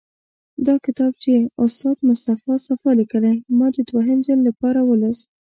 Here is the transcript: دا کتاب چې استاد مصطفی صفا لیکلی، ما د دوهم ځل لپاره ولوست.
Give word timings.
دا 0.65 0.75
کتاب 0.85 1.11
چې 1.23 1.31
استاد 1.63 1.97
مصطفی 2.09 2.55
صفا 2.67 2.89
لیکلی، 2.99 3.35
ما 3.57 3.67
د 3.75 3.77
دوهم 3.89 4.19
ځل 4.27 4.39
لپاره 4.49 4.79
ولوست. 4.83 5.27